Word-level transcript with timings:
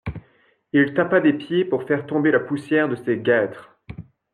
Il 0.73 0.95
tapa 0.95 1.19
des 1.19 1.33
pieds 1.33 1.63
pour 1.63 1.83
faire 1.85 2.07
tomber 2.07 2.31
la 2.31 2.39
poussière 2.39 2.89
de 2.89 2.95
ses 2.95 3.17
guêtres. 3.17 3.77